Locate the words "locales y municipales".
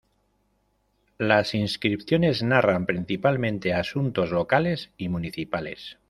4.31-5.99